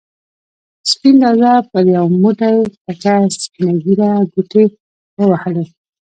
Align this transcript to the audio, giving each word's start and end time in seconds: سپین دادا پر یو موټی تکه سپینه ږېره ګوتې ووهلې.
سپین 0.91 1.15
دادا 1.23 1.53
پر 1.71 1.85
یو 1.95 2.07
موټی 2.21 2.55
تکه 2.85 3.15
سپینه 3.43 3.73
ږېره 3.83 4.11
ګوتې 4.33 4.63
ووهلې. 5.17 5.65